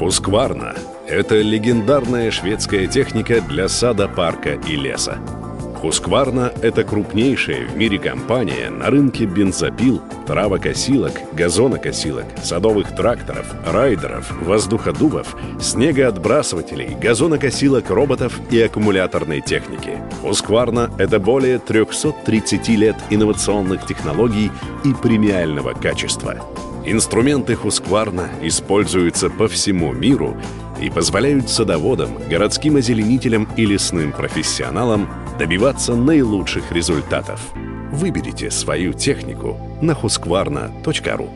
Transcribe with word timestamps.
Хускварна– 0.00 0.74
это 1.06 1.42
легендарная 1.42 2.30
шведская 2.30 2.86
техника 2.86 3.42
для 3.42 3.68
сада, 3.68 4.08
парка 4.08 4.54
и 4.54 4.74
леса. 4.74 5.18
Хускварна– 5.82 6.50
это 6.62 6.84
крупнейшая 6.84 7.66
в 7.66 7.76
мире 7.76 7.98
компания 7.98 8.70
на 8.70 8.88
рынке 8.88 9.26
бензопил, 9.26 10.00
травокосилок, 10.26 11.12
газонокосилок, 11.34 12.24
садовых 12.42 12.96
тракторов, 12.96 13.54
райдеров, 13.66 14.32
воздуходувов, 14.40 15.36
снегоотбрасывателей, 15.60 16.96
газонокосилок, 16.98 17.90
роботов 17.90 18.40
и 18.50 18.58
аккумуляторной 18.58 19.42
техники. 19.42 19.98
Хускварна– 20.22 20.90
это 20.98 21.18
более 21.18 21.58
330 21.58 22.68
лет 22.68 22.96
инновационных 23.10 23.84
технологий 23.84 24.50
и 24.82 24.94
премиального 24.94 25.74
качества. 25.74 26.36
Инструменты 26.86 27.56
Хускварна 27.56 28.30
используются 28.42 29.28
по 29.28 29.48
всему 29.48 29.92
миру 29.92 30.36
и 30.80 30.88
позволяют 30.88 31.50
садоводам, 31.50 32.16
городским 32.28 32.76
озеленителям 32.76 33.46
и 33.54 33.66
лесным 33.66 34.12
профессионалам 34.12 35.08
добиваться 35.38 35.94
наилучших 35.94 36.72
результатов. 36.72 37.40
Выберите 37.92 38.50
свою 38.50 38.94
технику 38.94 39.58
на 39.82 39.92
husqvarna.ru 39.92 41.28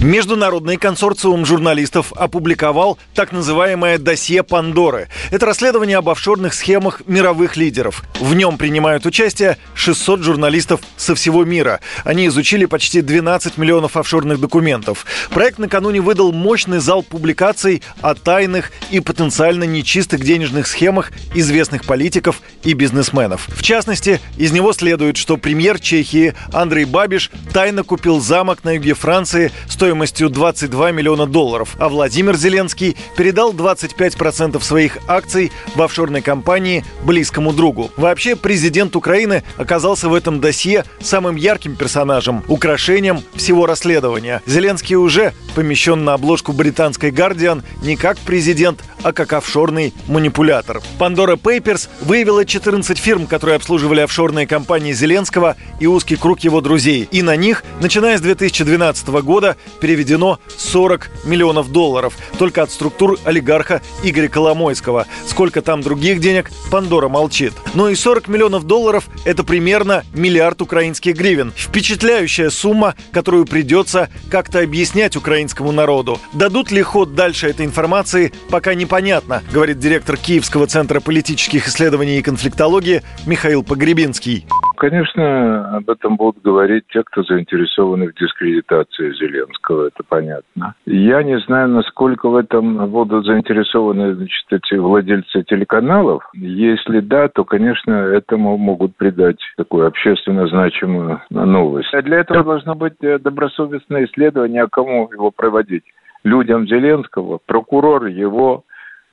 Международный 0.00 0.76
консорциум 0.76 1.46
журналистов 1.46 2.12
опубликовал 2.14 2.98
так 3.14 3.32
называемое 3.32 3.96
досье 3.98 4.42
Пандоры. 4.42 5.08
Это 5.30 5.46
расследование 5.46 5.96
об 5.96 6.08
офшорных 6.08 6.52
схемах 6.52 7.02
мировых 7.06 7.56
лидеров. 7.56 8.02
В 8.20 8.34
нем 8.34 8.58
принимают 8.58 9.06
участие 9.06 9.56
600 9.74 10.20
журналистов 10.20 10.80
со 10.96 11.14
всего 11.14 11.44
мира. 11.44 11.80
Они 12.04 12.26
изучили 12.26 12.66
почти 12.66 13.00
12 13.00 13.56
миллионов 13.56 13.96
офшорных 13.96 14.40
документов. 14.40 15.06
Проект 15.30 15.58
накануне 15.58 16.00
выдал 16.00 16.32
мощный 16.32 16.80
зал 16.80 17.02
публикаций 17.02 17.82
о 18.02 18.14
тайных 18.14 18.72
и 18.90 19.00
потенциально 19.00 19.64
нечистых 19.64 20.22
денежных 20.22 20.66
схемах 20.66 21.12
известных 21.34 21.84
политиков 21.84 22.42
и 22.62 22.74
бизнесменов. 22.74 23.48
В 23.48 23.62
частности, 23.62 24.20
из 24.36 24.52
него 24.52 24.72
следует, 24.72 25.16
что 25.16 25.36
премьер 25.36 25.78
Чехии 25.78 26.34
Андрей 26.52 26.84
Бабиш 26.84 27.30
тайно 27.52 27.84
купил 27.84 28.20
замок 28.20 28.64
на 28.64 28.72
юге 28.72 28.94
Франции 28.94 29.50
стоимостью 29.68 29.83
стоимостью 29.84 30.30
22 30.30 30.92
миллиона 30.92 31.26
долларов, 31.26 31.76
а 31.78 31.90
Владимир 31.90 32.36
Зеленский 32.36 32.96
передал 33.18 33.52
25% 33.52 34.58
своих 34.62 34.96
акций 35.06 35.52
в 35.74 35.82
офшорной 35.82 36.22
компании 36.22 36.86
близкому 37.02 37.52
другу. 37.52 37.90
Вообще, 37.98 38.34
президент 38.34 38.96
Украины 38.96 39.44
оказался 39.58 40.08
в 40.08 40.14
этом 40.14 40.40
досье 40.40 40.86
самым 41.02 41.36
ярким 41.36 41.76
персонажем, 41.76 42.42
украшением 42.48 43.20
всего 43.34 43.66
расследования. 43.66 44.40
Зеленский 44.46 44.96
уже 44.96 45.34
помещен 45.54 46.02
на 46.02 46.14
обложку 46.14 46.54
британской 46.54 47.10
«Гардиан» 47.10 47.62
не 47.82 47.96
как 47.96 48.16
президент, 48.16 48.82
а 49.04 49.12
как 49.12 49.34
офшорный 49.34 49.92
манипулятор. 50.08 50.80
Pandora 50.98 51.38
Papers 51.38 51.88
выявила 52.00 52.44
14 52.44 52.98
фирм, 52.98 53.26
которые 53.26 53.56
обслуживали 53.56 54.00
офшорные 54.00 54.46
компании 54.46 54.92
Зеленского 54.92 55.56
и 55.78 55.86
узкий 55.86 56.16
круг 56.16 56.40
его 56.40 56.62
друзей. 56.62 57.06
И 57.10 57.22
на 57.22 57.36
них, 57.36 57.64
начиная 57.80 58.16
с 58.16 58.22
2012 58.22 59.06
года, 59.08 59.56
переведено 59.80 60.38
40 60.56 61.10
миллионов 61.24 61.70
долларов 61.70 62.16
только 62.38 62.62
от 62.62 62.70
структур 62.70 63.18
олигарха 63.24 63.82
Игоря 64.02 64.28
Коломойского. 64.28 65.06
Сколько 65.26 65.62
там 65.62 65.80
других 65.82 66.20
денег, 66.20 66.50
Пандора 66.70 67.08
молчит. 67.08 67.52
Но 67.74 67.88
и 67.88 67.94
40 67.94 68.28
миллионов 68.28 68.64
долларов– 68.64 69.08
это 69.24 69.44
примерно 69.44 70.04
миллиард 70.12 70.62
украинских 70.62 71.16
гривен. 71.16 71.52
Впечатляющая 71.56 72.50
сумма, 72.50 72.94
которую 73.12 73.46
придется 73.46 74.08
как-то 74.30 74.60
объяснять 74.60 75.16
украинскому 75.16 75.72
народу. 75.72 76.20
Дадут 76.32 76.70
ли 76.70 76.82
ход 76.82 77.14
дальше 77.14 77.48
этой 77.48 77.66
информации, 77.66 78.32
пока 78.50 78.74
непонятно, 78.74 79.42
говорит 79.52 79.78
директор 79.78 80.16
Киевского 80.16 80.66
центра 80.66 81.00
политических 81.00 81.68
исследований 81.68 82.18
и 82.18 82.22
конфликтологии 82.22 83.02
Михаил 83.26 83.62
Погребинский. 83.62 84.46
Конечно, 84.76 85.76
об 85.76 85.88
этом 85.90 86.16
будут 86.16 86.42
говорить 86.42 86.84
те, 86.88 87.02
кто 87.04 87.22
заинтересованы 87.22 88.08
в 88.08 88.14
дискредитации 88.14 89.12
Зеленского, 89.12 89.86
это 89.86 90.02
понятно. 90.08 90.74
Я 90.86 91.22
не 91.22 91.38
знаю, 91.40 91.68
насколько 91.68 92.28
в 92.28 92.36
этом 92.36 92.90
будут 92.90 93.24
заинтересованы 93.24 94.14
значит, 94.14 94.46
эти 94.50 94.74
владельцы 94.74 95.42
телеканалов. 95.44 96.28
Если 96.34 97.00
да, 97.00 97.28
то, 97.28 97.44
конечно, 97.44 97.92
этому 97.92 98.56
могут 98.56 98.96
придать 98.96 99.38
такую 99.56 99.86
общественно 99.86 100.46
значимую 100.48 101.20
новость. 101.30 101.92
А 101.94 102.02
для 102.02 102.18
этого 102.18 102.42
должно 102.42 102.74
быть 102.74 102.94
э, 103.02 103.18
добросовестное 103.18 104.04
исследование, 104.06 104.62
а 104.62 104.68
кому 104.68 105.08
его 105.12 105.30
проводить? 105.30 105.84
Людям 106.24 106.66
Зеленского, 106.66 107.38
прокурор 107.46 108.06
его, 108.06 108.64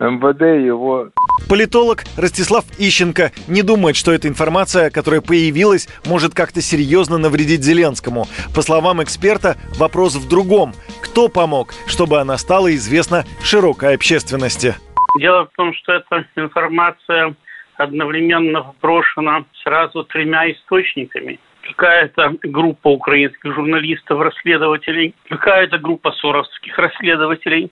МВД 0.02 0.42
его. 0.66 1.10
Политолог 1.50 2.04
Ростислав 2.18 2.66
Ищенко 2.78 3.32
не 3.48 3.62
думает, 3.62 3.96
что 3.96 4.12
эта 4.12 4.28
информация, 4.28 4.90
которая 4.90 5.22
появилась, 5.22 5.88
может 6.06 6.34
как-то 6.34 6.62
серьезно 6.62 7.18
навредить 7.18 7.64
Зеленскому. 7.64 8.28
По 8.56 8.62
словам 8.62 9.04
эксперта, 9.04 9.58
вопрос 9.78 10.16
в 10.16 10.30
другом. 10.30 10.74
Кто 11.04 11.28
помог, 11.28 11.74
чтобы 11.88 12.20
она 12.20 12.38
стала 12.38 12.74
известна 12.76 13.26
широкой 13.44 13.96
общественности? 13.96 14.76
Дело 15.20 15.46
в 15.46 15.56
том, 15.58 15.74
что 15.74 15.94
эта 15.94 16.26
информация 16.36 17.36
одновременно 17.76 18.62
вброшена 18.62 19.46
сразу 19.64 20.04
тремя 20.06 20.50
источниками 20.52 21.40
какая-то 21.62 22.36
группа 22.44 22.90
украинских 22.90 23.54
журналистов-расследователей, 23.54 25.16
какая-то 25.30 25.78
группа 25.78 26.12
соровских 26.14 26.78
расследователей. 26.78 27.72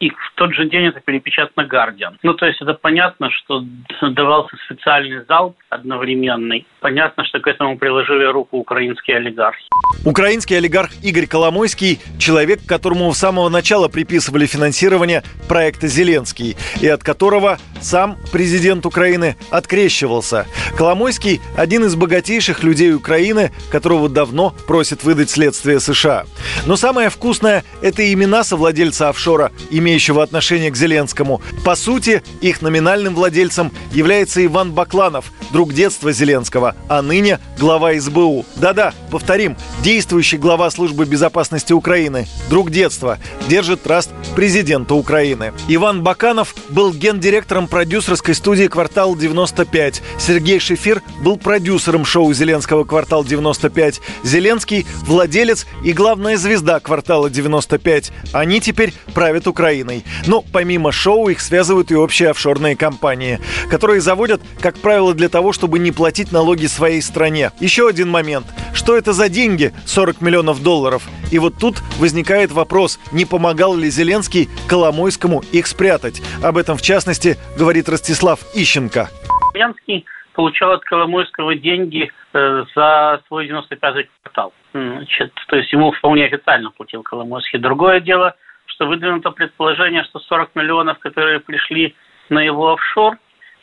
И 0.00 0.10
в 0.10 0.32
тот 0.34 0.54
же 0.54 0.68
день 0.68 0.86
это 0.86 1.00
перепечатано 1.00 1.66
«Гардиан». 1.66 2.18
Ну, 2.22 2.34
то 2.34 2.46
есть 2.46 2.60
это 2.60 2.74
понятно, 2.74 3.30
что 3.30 3.64
давался 4.00 4.56
специальный 4.66 5.24
зал 5.26 5.54
одновременный. 5.70 6.66
Понятно, 6.80 7.24
что 7.24 7.40
к 7.40 7.46
этому 7.46 7.78
приложили 7.78 8.24
руку 8.24 8.58
украинские 8.58 9.18
олигархи. 9.18 9.64
Украинский 10.04 10.56
олигарх 10.56 10.90
Игорь 11.02 11.26
Коломойский– 11.26 11.98
человек, 12.18 12.60
которому 12.66 13.12
с 13.12 13.18
самого 13.18 13.48
начала 13.48 13.88
приписывали 13.88 14.46
финансирование 14.46 15.22
проекта 15.48 15.86
«Зеленский», 15.86 16.56
и 16.80 16.88
от 16.88 17.02
которого 17.02 17.58
сам 17.80 18.16
президент 18.32 18.86
Украины 18.86 19.36
открещивался. 19.50 20.46
Коломойский– 20.76 21.40
один 21.56 21.84
из 21.84 21.96
богатейших 21.96 22.62
людей 22.62 22.94
Украины, 22.94 23.37
которого 23.70 24.08
давно 24.08 24.54
просит 24.66 25.04
выдать 25.04 25.30
следствие 25.30 25.80
США. 25.80 26.26
Но 26.66 26.76
самое 26.76 27.10
вкусное– 27.10 27.64
это 27.82 28.12
имена 28.12 28.44
совладельца 28.44 29.08
офшора, 29.08 29.52
имеющего 29.70 30.22
отношение 30.22 30.70
к 30.70 30.76
Зеленскому. 30.76 31.40
По 31.64 31.74
сути, 31.74 32.22
их 32.40 32.62
номинальным 32.62 33.14
владельцем 33.14 33.72
является 33.92 34.44
Иван 34.44 34.72
Бакланов, 34.72 35.32
друг 35.52 35.72
детства 35.72 36.12
Зеленского, 36.12 36.74
а 36.88 37.02
ныне 37.02 37.38
глава 37.58 37.92
СБУ. 37.98 38.44
Да-да, 38.56 38.94
повторим, 39.10 39.56
действующий 39.82 40.38
глава 40.38 40.70
службы 40.70 41.04
безопасности 41.04 41.72
Украины, 41.72 42.26
друг 42.48 42.70
детства, 42.70 43.18
держит 43.48 43.82
траст 43.82 44.10
президента 44.34 44.94
Украины. 44.94 45.52
Иван 45.68 46.02
Баканов 46.02 46.54
был 46.68 46.92
гендиректором 46.92 47.66
продюсерской 47.66 48.34
студии 48.34 48.68
«Квартал 48.68 49.16
95». 49.16 50.00
Сергей 50.18 50.60
Шефир 50.60 51.02
был 51.22 51.36
продюсером 51.36 52.04
шоу 52.04 52.32
Зеленского 52.32 52.84
«Квартал 52.84 53.24
95». 53.24 54.00
Зеленский– 54.22 54.86
владелец 55.06 55.66
и 55.84 55.92
главная 55.92 56.36
звезда 56.36 56.80
«Квартала 56.80 57.28
95». 57.28 58.12
Они 58.32 58.60
теперь 58.60 58.94
правят 59.14 59.46
Украиной. 59.46 60.04
Но 60.26 60.42
помимо 60.52 60.92
шоу 60.92 61.28
их 61.28 61.40
связывают 61.40 61.90
и 61.90 61.96
общие 61.96 62.30
офшорные 62.30 62.76
компании, 62.76 63.40
которые 63.70 64.00
заводят, 64.00 64.40
как 64.60 64.76
правило, 64.78 65.14
для 65.14 65.28
того, 65.28 65.52
чтобы 65.52 65.78
не 65.78 65.90
платить 65.90 66.30
налоги 66.30 66.66
своей 66.66 67.02
стране. 67.02 67.47
Еще 67.60 67.88
один 67.88 68.08
момент. 68.08 68.46
Что 68.74 68.96
это 68.96 69.12
за 69.12 69.28
деньги 69.28 69.72
40 69.86 70.20
миллионов 70.20 70.62
долларов? 70.62 71.02
И 71.32 71.38
вот 71.38 71.54
тут 71.60 71.80
возникает 71.98 72.52
вопрос, 72.52 72.98
не 73.12 73.24
помогал 73.24 73.76
ли 73.76 73.90
Зеленский 73.90 74.48
Коломойскому 74.68 75.42
их 75.52 75.66
спрятать. 75.66 76.22
Об 76.42 76.56
этом, 76.56 76.76
в 76.76 76.82
частности, 76.82 77.36
говорит 77.58 77.88
Ростислав 77.88 78.40
Ищенко. 78.54 79.08
Зеленский 79.54 80.04
получал 80.34 80.72
от 80.72 80.84
Коломойского 80.84 81.56
деньги 81.56 82.10
э, 82.32 82.64
за 82.74 83.20
свой 83.26 83.48
95-й 83.48 84.08
квартал. 84.22 84.52
Значит, 84.72 85.32
то 85.48 85.56
есть 85.56 85.72
ему 85.72 85.90
вполне 85.92 86.26
официально 86.26 86.70
платил 86.70 87.02
Коломойский. 87.02 87.58
Другое 87.58 88.00
дело, 88.00 88.36
что 88.66 88.86
выдвинуто 88.86 89.32
предположение, 89.32 90.04
что 90.04 90.20
40 90.20 90.54
миллионов, 90.54 90.98
которые 91.00 91.40
пришли 91.40 91.96
на 92.28 92.40
его 92.40 92.74
офшор, 92.74 93.18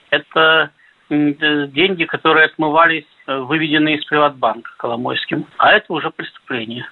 это 0.09 0.71
деньги, 1.09 2.04
которые 2.06 2.48
отмывались, 2.48 3.06
э, 3.27 3.38
выведенные 3.39 3.98
из 3.98 4.06
Приватбанка 4.06 4.72
Коломойским. 4.77 5.45
А 5.57 5.72
это 5.72 5.92
уже 5.94 6.12
преступление. 6.12 6.88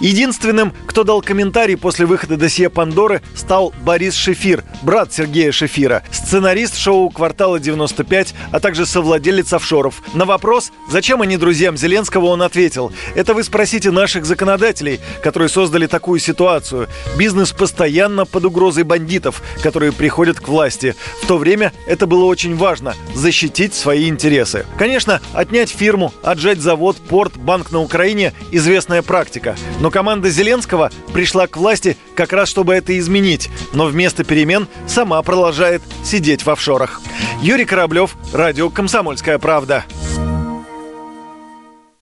Единственным, 0.00 0.72
кто 0.86 1.02
дал 1.02 1.22
комментарий 1.22 1.76
после 1.76 2.06
выхода 2.06 2.36
досье 2.36 2.70
Пандоры, 2.70 3.20
стал 3.34 3.74
Борис 3.82 4.14
Шефир, 4.14 4.62
брат 4.82 5.12
Сергея 5.12 5.50
Шефира, 5.50 6.04
сценарист 6.12 6.76
шоу 6.76 7.10
«Квартала 7.10 7.56
95», 7.56 8.34
а 8.52 8.60
также 8.60 8.86
совладелец 8.86 9.52
офшоров. 9.52 10.02
На 10.14 10.24
вопрос, 10.24 10.70
зачем 10.88 11.20
они 11.22 11.36
друзьям 11.36 11.76
Зеленского, 11.76 12.26
он 12.26 12.42
ответил, 12.42 12.92
это 13.16 13.34
вы 13.34 13.42
спросите 13.42 13.90
наших 13.90 14.24
законодателей, 14.24 15.00
которые 15.22 15.48
создали 15.48 15.86
такую 15.86 16.20
ситуацию. 16.20 16.88
Бизнес 17.16 17.50
постоянно 17.52 18.24
под 18.24 18.44
угрозой 18.44 18.84
бандитов, 18.84 19.42
которые 19.62 19.90
приходят 19.90 20.38
к 20.38 20.46
власти. 20.46 20.94
В 21.22 21.26
то 21.26 21.38
время 21.38 21.72
это 21.86 22.06
было 22.06 22.24
очень 22.24 22.56
важно– 22.56 22.94
защитить 23.14 23.74
свои 23.74 24.08
интересы. 24.08 24.64
Конечно, 24.78 25.20
отнять 25.32 25.70
фирму, 25.70 26.14
отжать 26.22 26.60
завод, 26.60 26.96
порт, 26.96 27.36
банк 27.36 27.72
на 27.72 27.80
Украине– 27.80 28.32
известная 28.52 29.02
практика. 29.02 29.56
Но 29.80 29.90
команда 29.90 30.30
Зеленского 30.30 30.90
пришла 31.12 31.46
к 31.46 31.56
власти 31.56 31.96
как 32.14 32.32
раз 32.32 32.48
чтобы 32.48 32.74
это 32.74 32.98
изменить, 32.98 33.50
но 33.72 33.86
вместо 33.86 34.24
перемен 34.24 34.66
сама 34.86 35.22
продолжает 35.22 35.82
сидеть 36.02 36.44
в 36.44 36.50
офшорах. 36.50 37.00
Юрий 37.42 37.64
Кораблев, 37.64 38.16
радио 38.32 38.70
«Комсомольская 38.70 39.38
правда». 39.38 39.84